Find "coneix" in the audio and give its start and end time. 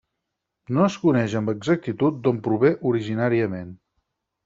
1.03-1.35